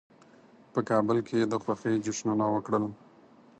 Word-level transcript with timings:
په 0.73 0.79
کابل 0.89 1.17
کې 1.27 1.39
د 1.51 1.53
خوښۍ 1.63 1.95
جشنونه 2.05 2.45
وکړل. 2.49 2.85